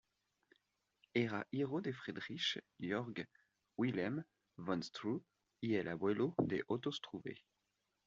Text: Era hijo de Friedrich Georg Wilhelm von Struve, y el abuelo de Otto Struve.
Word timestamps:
Era 1.13 1.45
hijo 1.51 1.79
de 1.79 1.93
Friedrich 1.93 2.59
Georg 2.79 3.29
Wilhelm 3.77 4.23
von 4.57 4.81
Struve, 4.81 5.23
y 5.61 5.75
el 5.75 5.89
abuelo 5.89 6.33
de 6.39 6.63
Otto 6.65 6.91
Struve. 6.91 7.45